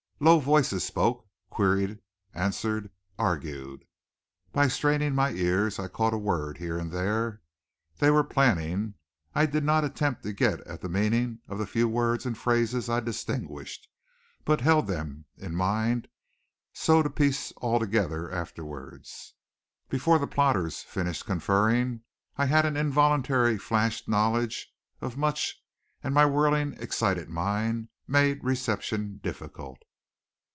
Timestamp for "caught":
5.87-6.13